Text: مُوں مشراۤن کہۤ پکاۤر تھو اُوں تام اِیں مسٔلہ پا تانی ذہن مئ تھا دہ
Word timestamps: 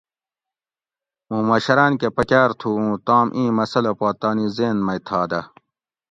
مُوں 1.27 1.43
مشراۤن 1.49 1.93
کہۤ 1.99 2.09
پکاۤر 2.15 2.49
تھو 2.59 2.69
اُوں 2.79 2.95
تام 3.05 3.27
اِیں 3.37 3.51
مسٔلہ 3.57 3.93
پا 3.99 4.09
تانی 4.19 4.47
ذہن 4.55 4.77
مئ 4.85 4.99
تھا 5.07 5.21
دہ 5.29 5.41